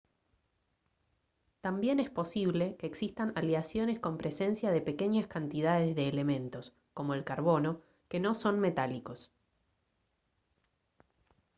[1.61, 7.23] también es posible que existan aleaciones con presencia de pequeñas cantidades de elementos como el
[7.23, 9.31] carbono que no son metálicos